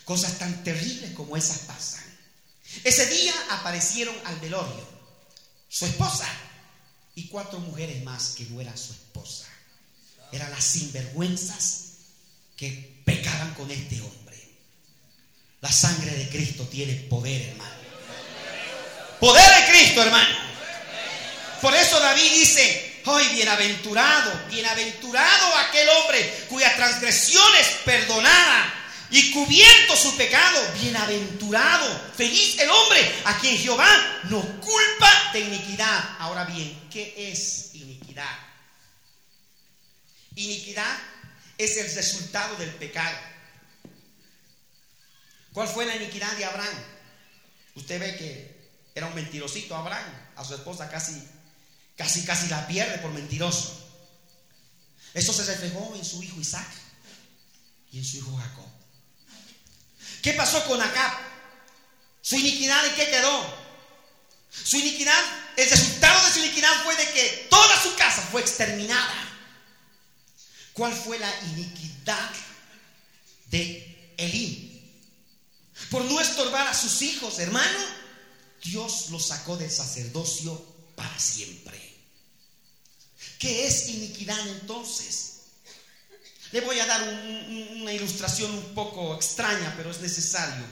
[0.04, 2.04] Cosas tan terribles como esas pasan.
[2.84, 4.86] Ese día aparecieron al velorio
[5.70, 6.28] su esposa
[7.16, 9.48] y cuatro mujeres más que no eran su esposa.
[10.34, 11.92] Eran las sinvergüenzas
[12.58, 14.38] que pecaban con este hombre.
[15.62, 17.81] La sangre de Cristo tiene poder, hermano.
[19.22, 20.36] Poder de Cristo, hermano.
[21.62, 28.74] Por eso David dice, hoy bienaventurado, bienaventurado aquel hombre cuya transgresión es perdonada
[29.12, 36.16] y cubierto su pecado, bienaventurado, feliz el hombre a quien Jehová no culpa de iniquidad.
[36.18, 38.40] Ahora bien, ¿qué es iniquidad?
[40.34, 40.98] Iniquidad
[41.60, 43.20] es el resultado del pecado.
[45.54, 46.84] ¿Cuál fue la iniquidad de Abraham?
[47.76, 48.61] Usted ve que
[48.94, 51.22] era un mentirosito Abraham, a su esposa casi,
[51.96, 53.78] casi, casi la pierde por mentiroso.
[55.14, 56.68] Eso se reflejó en su hijo Isaac
[57.92, 58.66] y en su hijo Jacob.
[60.22, 61.12] ¿Qué pasó con Acab?
[62.22, 63.62] Su iniquidad, ¿en qué quedó?
[64.52, 65.20] Su iniquidad,
[65.58, 69.30] el resultado de su iniquidad fue de que toda su casa fue exterminada.
[70.74, 72.30] ¿Cuál fue la iniquidad
[73.48, 74.68] de Elí?
[75.90, 77.80] Por no estorbar a sus hijos, hermano,
[78.64, 80.64] Dios los sacó del sacerdocio
[80.96, 81.80] para siempre.
[83.40, 85.32] ¿Qué es iniquidad entonces?
[86.52, 90.66] Le voy a dar una ilustración un poco extraña, pero es necesario.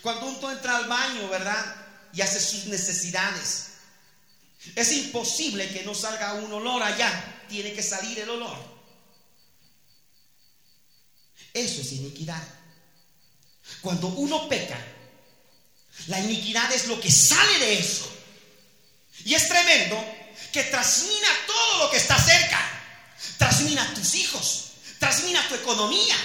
[0.00, 1.76] Cuando uno entra al baño, ¿verdad?
[2.14, 3.66] Y hace sus necesidades,
[4.76, 7.44] es imposible que no salga un olor allá.
[7.48, 8.56] Tiene que salir el olor.
[11.52, 12.42] Eso es iniquidad.
[13.80, 14.78] Cuando uno peca,
[16.06, 18.10] la iniquidad es lo que sale de eso.
[19.24, 20.04] Y es tremendo
[20.52, 22.60] que trasmina todo lo que está cerca.
[23.38, 26.16] Trasmina tus hijos, trasmina tu economía,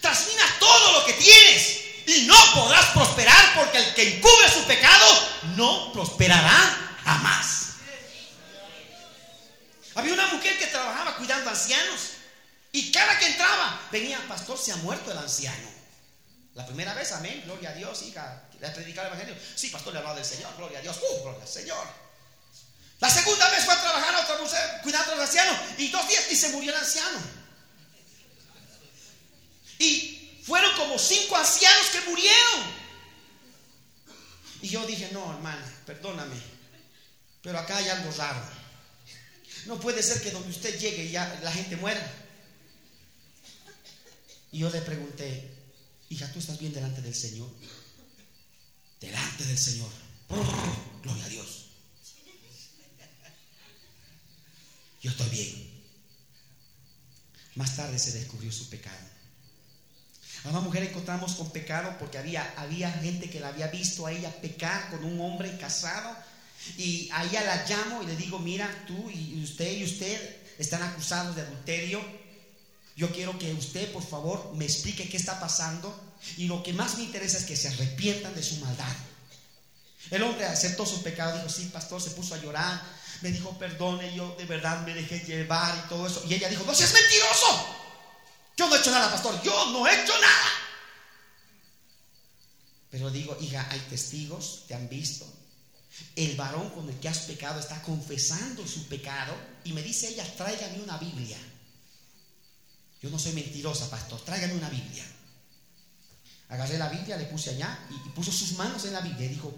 [0.00, 1.80] trasmina todo lo que tienes.
[2.06, 7.66] Y no podrás prosperar porque el que encubre su pecado no prosperará jamás.
[9.96, 12.00] Había una mujer que trabajaba cuidando ancianos.
[12.72, 15.76] Y cada que entraba, venía, pastor, se ha muerto el anciano.
[16.54, 19.42] La primera vez, amén, gloria a Dios, hija, le ha predicado el evangelio.
[19.54, 21.86] Sí, pastor, le ha hablado del Señor, gloria a Dios, uh, gloria al Señor.
[23.00, 25.58] La segunda vez fue a trabajar a mujer cuidando al anciano.
[25.76, 27.18] Y dos días y se murió el anciano.
[29.78, 32.86] Y fueron como cinco ancianos que murieron.
[34.62, 36.36] Y yo dije, no, hermana, perdóname,
[37.42, 38.40] pero acá hay algo raro.
[39.66, 42.00] No puede ser que donde usted llegue ya la gente muera.
[44.52, 45.54] Y yo le pregunté,
[46.08, 47.48] hija, ¿tú estás bien delante del Señor?
[49.00, 49.90] Delante del Señor.
[51.02, 51.66] Gloria a Dios.
[55.02, 55.76] Yo estoy bien.
[57.54, 59.16] Más tarde se descubrió su pecado.
[60.44, 64.12] A una mujer encontramos con pecado porque había, había gente que la había visto a
[64.12, 66.16] ella pecar con un hombre casado
[66.76, 70.82] y a ella la llamo y le digo, mira, tú y usted y usted están
[70.82, 72.00] acusados de adulterio.
[72.96, 76.05] Yo quiero que usted, por favor, me explique qué está pasando.
[76.36, 78.96] Y lo que más me interesa es que se arrepientan de su maldad.
[80.10, 82.80] El hombre aceptó su pecado, dijo, sí, pastor, se puso a llorar.
[83.22, 86.22] Me dijo, perdone, yo de verdad me dejé llevar y todo eso.
[86.28, 87.66] Y ella dijo, no seas mentiroso.
[88.56, 90.50] Yo no he hecho nada, pastor, yo no he hecho nada.
[92.90, 95.26] Pero digo, hija, hay testigos, te han visto,
[96.14, 100.24] el varón con el que has pecado está confesando su pecado y me dice ella,
[100.36, 101.38] tráigame una Biblia.
[103.02, 105.04] Yo no soy mentirosa, pastor, tráigame una Biblia.
[106.48, 109.52] Agarré la Biblia, le puse allá y, puso sus manos en la Biblia y dijo,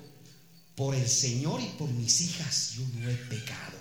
[0.75, 3.79] por el Señor y por mis hijas yo no he pecado.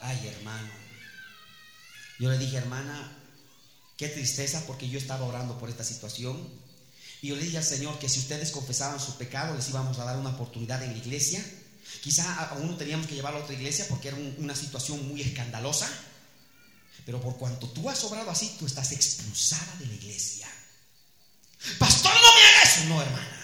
[0.00, 0.70] Ay, hermano.
[2.18, 3.18] Yo le dije, hermana,
[3.96, 6.48] qué tristeza porque yo estaba orando por esta situación
[7.22, 10.04] y yo le dije al Señor que si ustedes confesaban su pecado, les íbamos a
[10.04, 11.42] dar una oportunidad en la iglesia.
[12.02, 15.88] Quizá a uno teníamos que llevarlo a otra iglesia porque era una situación muy escandalosa.
[17.04, 20.48] Pero por cuanto tú has obrado así, tú estás expulsada de la iglesia.
[21.78, 22.88] Pastor, no me hagas eso.
[22.88, 23.42] No, hermana.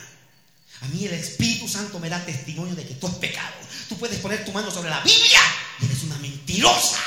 [0.81, 3.55] A mí el Espíritu Santo me da testimonio de que tú has pecado.
[3.89, 5.41] Tú puedes poner tu mano sobre la Biblia
[5.81, 7.03] y eres una mentirosa.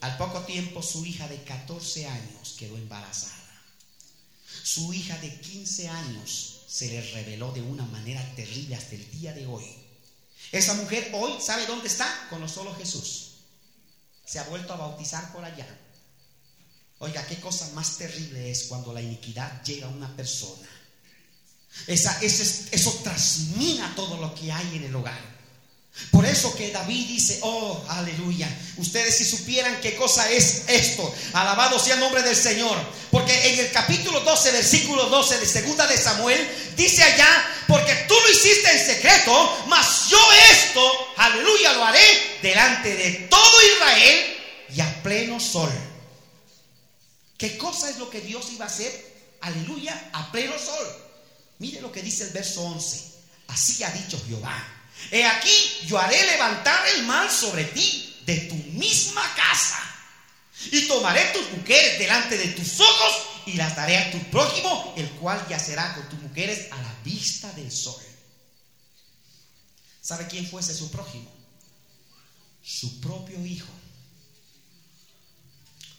[0.00, 3.34] Al poco tiempo su hija de 14 años quedó embarazada.
[4.62, 9.32] Su hija de 15 años se le reveló de una manera terrible hasta el día
[9.32, 9.64] de hoy.
[10.54, 12.28] Esa mujer hoy, ¿sabe dónde está?
[12.30, 13.32] Con los solo Jesús.
[14.24, 15.66] Se ha vuelto a bautizar por allá.
[17.00, 20.68] Oiga, qué cosa más terrible es cuando la iniquidad llega a una persona.
[21.88, 25.18] Esa, eso trasmina todo lo que hay en el hogar.
[26.10, 31.78] Por eso que David dice, oh, aleluya, ustedes si supieran qué cosa es esto, alabado
[31.78, 32.76] sea el nombre del Señor.
[33.12, 38.14] Porque en el capítulo 12, versículo 12 de segunda de Samuel, dice allá, porque tú
[38.14, 40.18] lo hiciste en secreto, mas yo
[40.50, 44.36] esto, aleluya, lo haré delante de todo Israel
[44.74, 45.70] y a pleno sol.
[47.38, 49.14] ¿Qué cosa es lo que Dios iba a hacer?
[49.42, 50.86] Aleluya, a pleno sol.
[51.60, 53.14] Mire lo que dice el verso 11.
[53.46, 54.74] Así ha dicho Jehová
[55.10, 59.78] He aquí, yo haré levantar el mal sobre ti de tu misma casa.
[60.70, 65.10] Y tomaré tus mujeres delante de tus ojos y las daré a tu prójimo, el
[65.12, 68.00] cual yacerá con tus mujeres a la vista del sol.
[70.00, 71.30] ¿Sabe quién fuese su prójimo?
[72.62, 73.72] Su propio hijo.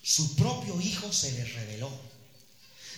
[0.04, 1.92] Su propio hijo se le reveló.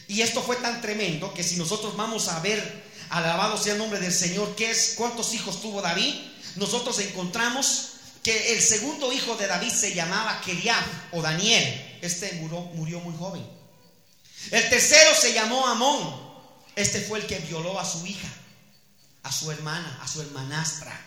[0.07, 3.99] Y esto fue tan tremendo que si nosotros vamos a ver Alabado sea el nombre
[3.99, 4.55] del Señor.
[4.55, 4.93] ¿Qué es?
[4.97, 6.13] ¿Cuántos hijos tuvo David?
[6.55, 7.89] Nosotros encontramos
[8.23, 11.99] que el segundo hijo de David se llamaba Keriab o Daniel.
[12.01, 13.47] Este murió, murió muy joven.
[14.51, 16.27] El tercero se llamó Amón.
[16.75, 18.27] Este fue el que violó a su hija,
[19.23, 20.99] a su hermana, a su hermanastra.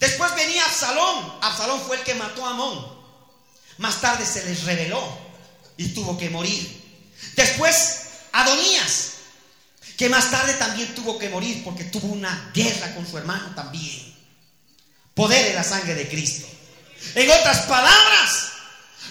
[0.00, 1.38] Después venía Absalón.
[1.42, 2.98] Absalón fue el que mató a Amón.
[3.78, 5.02] Más tarde se les reveló
[5.76, 6.78] y tuvo que morir.
[7.34, 9.14] Después Adonías
[9.98, 14.14] que más tarde también tuvo que morir porque tuvo una guerra con su hermano también.
[15.12, 16.46] Poder de la sangre de Cristo.
[17.16, 18.52] En otras palabras,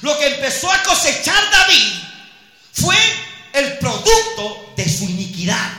[0.01, 1.93] lo que empezó a cosechar David
[2.71, 2.95] fue
[3.51, 5.73] el producto de su iniquidad.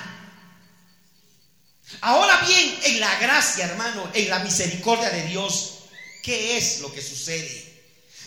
[2.03, 5.79] Ahora bien, en la gracia, hermano, en la misericordia de Dios,
[6.23, 7.83] ¿qué es lo que sucede?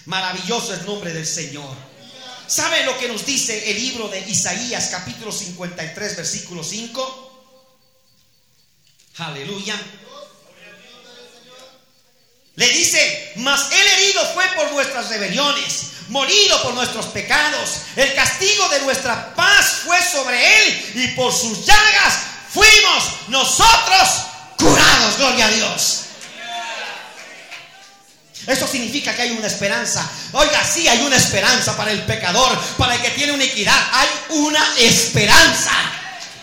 [0.06, 1.91] Maravilloso el nombre del Señor.
[2.52, 7.46] ¿Sabe lo que nos dice el libro de Isaías capítulo 53 versículo 5?
[9.20, 9.80] Aleluya.
[12.56, 17.84] Le dice, mas el herido fue por nuestras rebeliones, morido por nuestros pecados.
[17.96, 24.10] El castigo de nuestra paz fue sobre él y por sus llagas fuimos nosotros
[24.58, 25.18] curados.
[25.18, 26.02] Gloria a Dios.
[28.48, 30.10] Eso significa que hay una esperanza.
[30.32, 33.80] Oiga, sí hay una esperanza para el pecador, para el que tiene una equidad.
[33.94, 35.72] Hay una esperanza.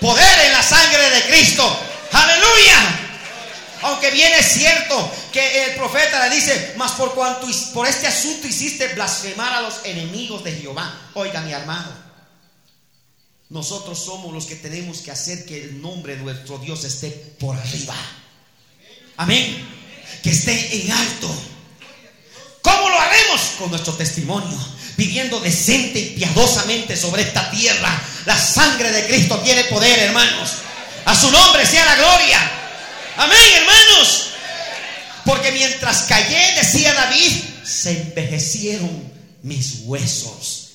[0.00, 1.80] Poder en la sangre de Cristo.
[2.12, 3.00] Aleluya.
[3.82, 8.46] Aunque bien es cierto que el profeta le dice, mas por cuanto por este asunto
[8.46, 11.10] hiciste blasfemar a los enemigos de Jehová.
[11.14, 11.92] Oiga, mi hermano,
[13.50, 17.56] nosotros somos los que tenemos que hacer que el nombre de nuestro Dios esté por
[17.56, 17.94] arriba.
[19.16, 19.66] Amén.
[20.22, 21.34] Que esté en alto.
[22.68, 23.40] ¿Cómo lo haremos?
[23.58, 24.58] Con nuestro testimonio,
[24.96, 28.02] viviendo decente y piadosamente sobre esta tierra.
[28.26, 30.50] La sangre de Cristo tiene poder, hermanos.
[31.06, 32.38] A su nombre sea la gloria.
[33.16, 34.30] Amén, hermanos.
[35.24, 37.32] Porque mientras callé, decía David,
[37.64, 39.12] se envejecieron
[39.42, 40.67] mis huesos.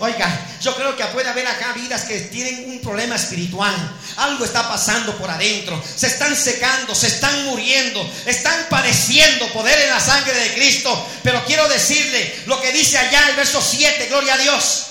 [0.00, 3.74] Oiga, yo creo que puede haber acá vidas que tienen un problema espiritual.
[4.16, 5.82] Algo está pasando por adentro.
[5.82, 11.08] Se están secando, se están muriendo, están padeciendo poder en la sangre de Cristo.
[11.24, 14.86] Pero quiero decirle lo que dice allá el verso 7, gloria a Dios.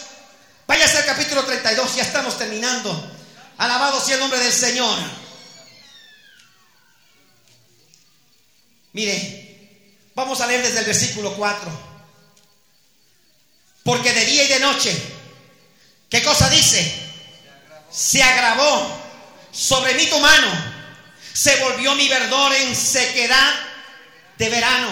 [0.67, 3.13] Váyase al capítulo 32, ya estamos terminando.
[3.57, 4.99] Alabado sea el nombre del Señor.
[8.91, 9.69] Mire,
[10.15, 11.86] vamos a leer desde el versículo 4.
[13.87, 15.01] Porque de día y de noche,
[16.09, 16.93] ¿qué cosa dice?
[17.89, 19.01] Se agravó
[19.49, 20.49] sobre mí tu mano,
[21.31, 23.53] se volvió mi verdor en sequedad
[24.37, 24.91] de verano.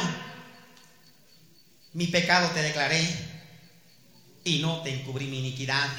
[1.91, 3.05] Mi pecado te declaré
[4.45, 5.89] y no te encubrí mi iniquidad.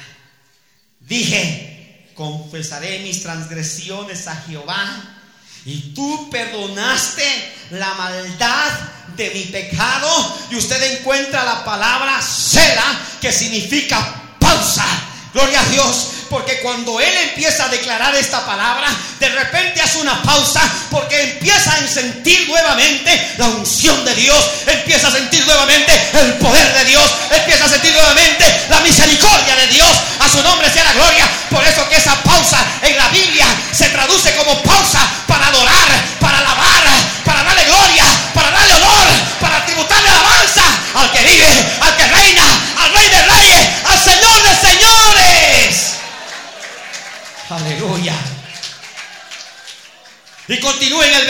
[0.99, 5.16] Dije, confesaré mis transgresiones a Jehová
[5.65, 7.23] y tú perdonaste
[7.71, 8.71] la maldad
[9.15, 10.37] de mi pecado.
[10.51, 13.99] Y usted encuentra la palabra cela que significa
[14.39, 14.85] pausa.
[15.33, 16.07] Gloria a Dios.
[16.29, 18.87] Porque cuando Él empieza a declarar esta palabra,
[19.19, 25.07] de repente hace una pausa porque empieza a sentir nuevamente la unción de Dios, empieza
[25.07, 29.91] a sentir nuevamente el poder de Dios, empieza a sentir nuevamente la misericordia de Dios.
[30.19, 31.29] A su nombre sea la gloria.
[31.49, 34.99] Por eso que esa pausa en la Biblia se traduce como pausa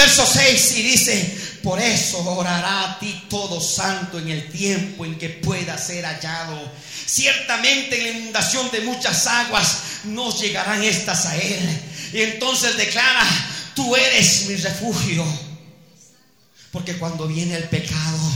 [0.07, 5.17] verso 6 y dice, por eso orará a ti todo santo en el tiempo en
[5.17, 6.71] que pueda ser hallado.
[7.05, 11.81] Ciertamente en la inundación de muchas aguas no llegarán estas a él.
[12.13, 13.21] Y entonces declara,
[13.75, 15.25] tú eres mi refugio.
[16.71, 18.31] Porque cuando viene el pecado,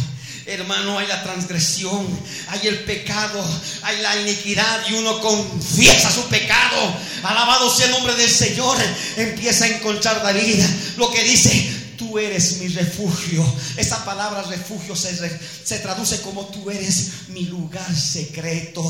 [0.45, 2.07] Hermano, hay la transgresión,
[2.47, 3.43] hay el pecado,
[3.83, 6.95] hay la iniquidad y uno confiesa su pecado.
[7.23, 8.77] Alabado sea el nombre del Señor.
[9.17, 10.63] Empieza a encontrar David
[10.97, 13.45] lo que dice, tú eres mi refugio.
[13.77, 15.15] Esa palabra refugio se,
[15.63, 18.83] se, traduce como tú eres mi lugar secreto.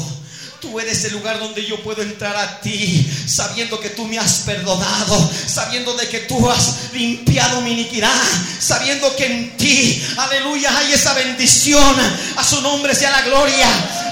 [0.61, 4.41] Tú eres el lugar donde yo puedo entrar a ti, sabiendo que tú me has
[4.41, 8.13] perdonado, sabiendo de que tú has limpiado mi iniquidad,
[8.59, 11.95] sabiendo que en ti, aleluya, hay esa bendición.
[12.37, 13.67] A su nombre sea la gloria.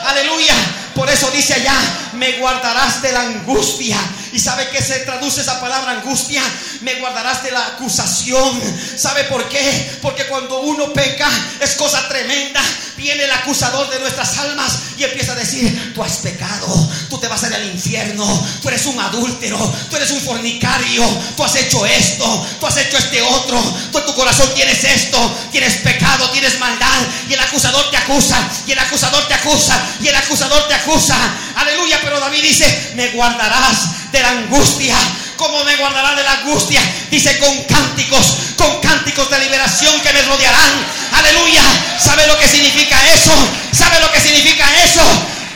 [0.08, 0.56] Aleluya.
[0.96, 1.76] Por eso dice allá,
[2.14, 3.98] me guardarás de la angustia.
[4.34, 6.42] ¿Y sabe qué se traduce esa palabra angustia?
[6.82, 8.60] Me guardarás de la acusación.
[8.98, 9.98] ¿Sabe por qué?
[10.02, 11.30] Porque cuando uno peca
[11.62, 12.62] es cosa tremenda.
[13.00, 16.68] Viene el acusador de nuestras almas y empieza a decir, tú has pecado,
[17.10, 18.26] tú te vas a ir al infierno,
[18.62, 19.58] tú eres un adúltero,
[19.90, 21.06] tú eres un fornicario,
[21.38, 23.58] tú has hecho esto, tú has hecho este otro,
[23.94, 25.18] tú en tu corazón tienes esto,
[25.50, 28.38] tienes pecado, tienes maldad y el acusador te acusa,
[28.68, 31.16] y el acusador te acusa, y el acusador te acusa.
[31.56, 34.96] Aleluya, pero David dice, me guardarás de la angustia.
[35.40, 36.82] ¿Cómo me guardará de la angustia?
[37.10, 40.86] Dice con cánticos, con cánticos de liberación que me rodearán.
[41.14, 41.64] Aleluya.
[41.98, 43.32] ¿Sabe lo que significa eso?
[43.72, 45.02] ¿Sabe lo que significa eso?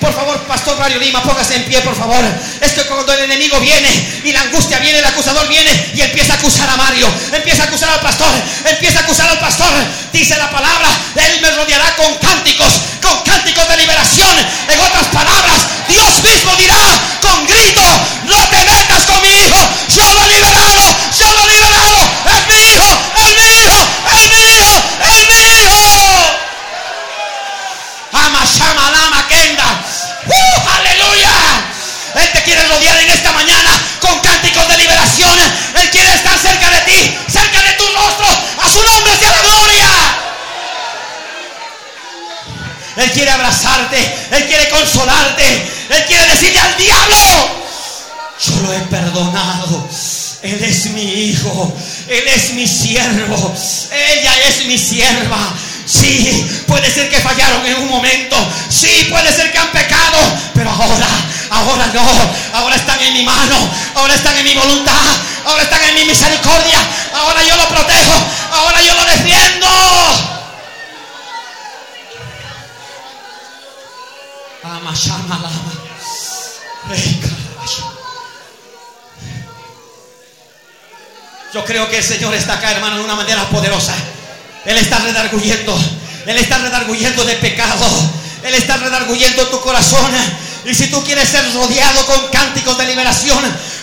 [0.04, 2.20] Por favor, Pastor Mario Lima, póngase en pie, por favor.
[2.60, 3.88] Es que cuando el enemigo viene
[4.26, 7.68] y la angustia viene, el acusador viene y empieza a acusar a Mario, empieza a
[7.68, 8.28] acusar al pastor,
[8.66, 9.72] empieza a acusar al pastor.
[10.12, 14.38] Dice la palabra, él me rodeará con cánticos, con cánticos de liberación.
[14.68, 16.76] En otras palabras, Dios mismo dirá
[17.22, 17.82] con grito,
[18.26, 21.98] no te metas con mi hijo, yo lo he liberado, yo lo he liberado,
[22.28, 26.44] es mi hijo, es mi hijo, es mi hijo, es mi hijo.
[28.12, 29.93] Ama, shama, lama, kenda.
[30.28, 30.70] ¡Uh!
[30.78, 31.32] aleluya.
[32.16, 35.40] Él te quiere rodear en esta mañana con cánticos de liberación.
[35.82, 38.28] Él quiere estar cerca de ti, cerca de tu rostro.
[38.62, 39.90] A su nombre sea la gloria.
[42.96, 43.98] Él quiere abrazarte,
[44.32, 45.44] Él quiere consolarte,
[45.90, 47.18] Él quiere decirle al diablo,
[48.46, 49.90] yo lo he perdonado.
[50.44, 51.74] Él es mi hijo,
[52.08, 53.56] Él es mi siervo,
[53.92, 55.54] ella es mi sierva.
[55.86, 58.36] Sí, puede ser que fallaron en un momento.
[58.70, 60.18] Sí, puede ser que han pecado.
[60.54, 61.08] Pero ahora,
[61.50, 62.58] ahora no.
[62.58, 63.58] Ahora están en mi mano.
[63.96, 64.94] Ahora están en mi voluntad.
[65.46, 66.80] Ahora están en mi misericordia.
[67.16, 68.14] Ahora yo lo protejo.
[68.52, 69.68] Ahora yo lo defiendo.
[81.54, 83.94] Yo creo que el Señor está acá, hermano, de una manera poderosa.
[84.66, 85.78] Él está redarguyendo.
[86.26, 87.86] Él está redarguyendo de pecado.
[88.44, 90.12] Él está redarguyendo tu corazón.
[90.66, 93.40] Y si tú quieres ser rodeado con cánticos de liberación,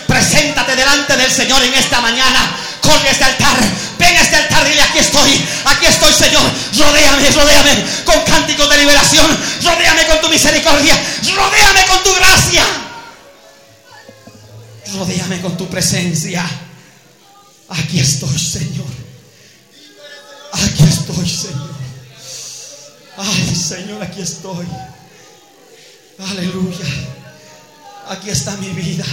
[0.07, 2.57] preséntate delante del Señor en esta mañana.
[2.91, 3.57] A este altar.
[3.97, 4.67] Ven a este altar.
[4.67, 5.41] Dile, aquí estoy.
[5.65, 6.43] Aquí estoy, Señor.
[6.77, 9.27] Rodéame, rodéame con cánticos de liberación.
[9.63, 10.93] Rodéame con tu misericordia.
[11.35, 12.63] Rodéame con tu gracia.
[14.93, 16.45] Rodéame con tu presencia.
[17.69, 19.10] Aquí estoy, Señor.
[20.51, 21.69] Aquí estoy, Señor.
[23.17, 24.67] Ay, Señor, aquí estoy.
[26.19, 26.85] Aleluya.
[28.09, 29.05] Aquí está mi vida.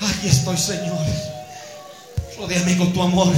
[0.00, 0.98] Aquí estoy, Señor.
[2.38, 3.32] Rodéame con tu amor.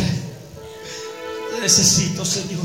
[1.61, 2.65] Necesito, Señor.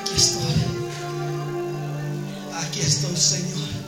[0.00, 0.42] Aquí estoy.
[2.54, 3.81] Aquí estoy, Señor.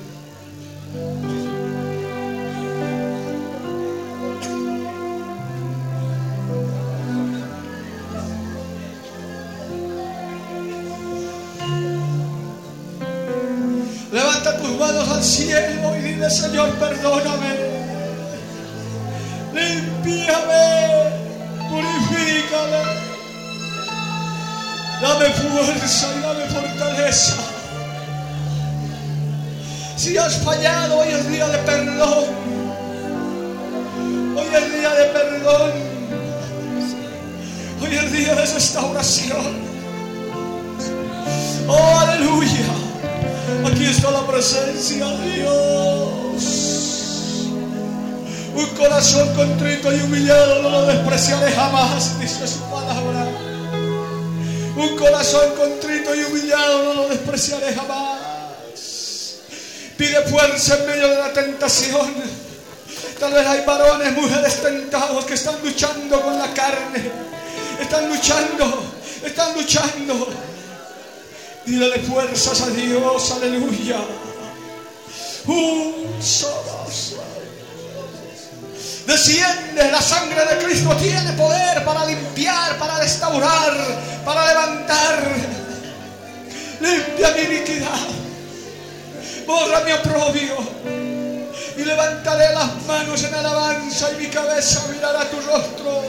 [14.53, 17.55] Tus manos al cielo y dile, Señor, perdóname.
[19.55, 21.11] Limpiame,
[21.71, 22.83] purifícame.
[25.01, 27.37] Dame fuerza y dame fortaleza.
[29.97, 32.25] Si has fallado, hoy es día de perdón.
[34.37, 35.73] Hoy es día de perdón.
[37.83, 39.65] Hoy es día de restauración.
[41.67, 42.64] Oh, aleluya.
[43.65, 46.45] Aquí está la presencia de Dios.
[48.55, 53.27] Un corazón contrito y humillado no lo despreciaré jamás, dice su palabra.
[54.77, 59.39] Un corazón contrito y humillado no lo despreciaré jamás.
[59.97, 62.13] Pide fuerza en medio de la tentación.
[63.19, 67.11] Tal vez hay varones, mujeres tentados que están luchando con la carne.
[67.81, 68.93] Están luchando,
[69.25, 70.54] están luchando.
[71.67, 73.97] Dile fuerzas a Dios, aleluya.
[75.47, 76.05] Uh.
[79.07, 83.73] Desciende, la sangre de Cristo tiene poder para limpiar, para restaurar,
[84.25, 85.23] para levantar.
[86.81, 88.09] Limpia mi iniquidad,
[89.47, 90.57] borra mi oprobio
[91.77, 96.03] y levantaré las manos en alabanza y mi cabeza mirará tu rostro.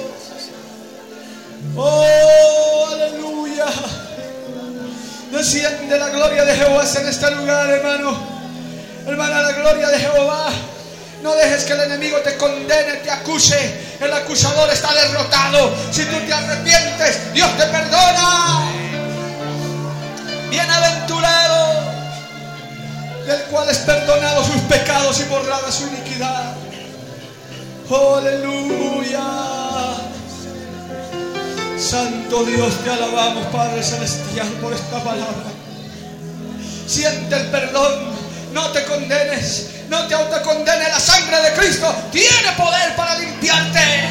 [1.76, 3.66] Oh, aleluya.
[5.36, 8.18] Desciende la gloria de Jehová en este lugar, hermano.
[9.06, 10.48] Hermana, la gloria de Jehová.
[11.22, 13.98] No dejes que el enemigo te condene, te acuse.
[14.00, 15.76] El acusador está derrotado.
[15.92, 18.62] Si tú te arrepientes, Dios te perdona.
[20.50, 21.82] Bienaventurado,
[23.28, 26.54] del cual es perdonado sus pecados y borrada su iniquidad.
[27.90, 29.65] Oh, aleluya.
[31.78, 35.52] Santo Dios, te alabamos, Padre Celestial, por esta palabra.
[36.88, 37.94] Siente el perdón,
[38.54, 40.88] no te condenes, no te autocondenes.
[40.88, 44.10] La sangre de Cristo tiene poder para limpiarte.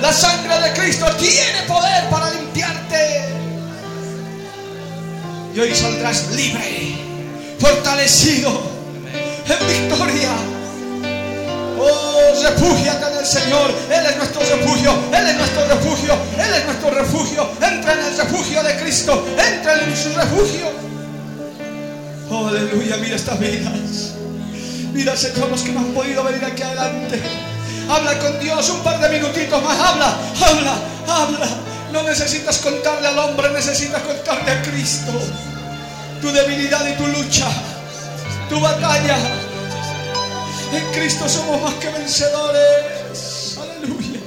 [0.00, 3.24] La sangre de Cristo tiene poder para limpiarte.
[5.54, 6.94] Y hoy saldrás libre,
[7.58, 8.62] fortalecido,
[9.48, 10.55] en victoria.
[11.78, 13.70] Oh, refúgiate en el Señor.
[13.90, 14.92] Él es nuestro refugio.
[15.12, 16.14] Él es nuestro refugio.
[16.38, 17.50] Él es nuestro refugio.
[17.60, 19.26] Entra en el refugio de Cristo.
[19.36, 20.66] Entra en su refugio.
[22.30, 22.96] Oh, aleluya.
[22.96, 24.14] Mira estas vidas.
[24.92, 27.20] Mira, Señor, los que no han podido venir aquí adelante.
[27.88, 29.78] Habla con Dios un par de minutitos más.
[29.78, 30.74] Habla, habla,
[31.06, 31.48] habla.
[31.92, 35.12] No necesitas contarle al hombre, necesitas contarle a Cristo.
[36.20, 37.46] Tu debilidad y tu lucha.
[38.48, 39.16] Tu batalla.
[40.76, 43.58] En Cristo somos más que vencedores.
[43.58, 44.20] Aleluya.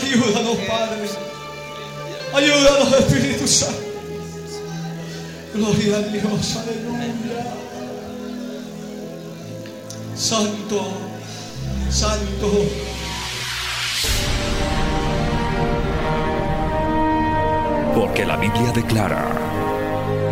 [0.00, 1.08] Ayúdanos, Padre.
[2.32, 3.88] Ayúdanos, Espíritu Santo.
[5.54, 6.56] Gloria a Dios.
[6.56, 6.98] Aleluya.
[10.14, 11.08] Santo.
[11.90, 12.50] santo.
[17.96, 19.47] Porque la Biblia declara,